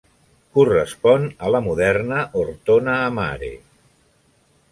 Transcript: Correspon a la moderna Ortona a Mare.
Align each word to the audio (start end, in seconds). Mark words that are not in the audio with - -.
Correspon 0.57 1.27
a 1.47 1.51
la 1.55 1.61
moderna 1.65 2.23
Ortona 2.43 2.95
a 3.09 3.13
Mare. 3.19 3.51